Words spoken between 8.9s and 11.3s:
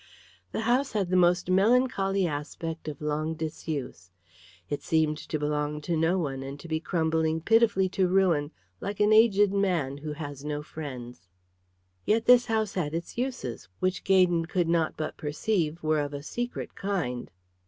an aged man who has no friends.